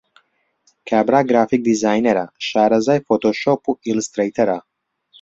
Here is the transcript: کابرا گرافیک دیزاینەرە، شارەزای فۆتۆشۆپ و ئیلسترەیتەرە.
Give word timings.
کابرا 0.87 1.21
گرافیک 1.29 1.61
دیزاینەرە، 1.69 2.25
شارەزای 2.47 3.03
فۆتۆشۆپ 3.07 3.61
و 3.69 3.71
ئیلسترەیتەرە. 3.85 4.57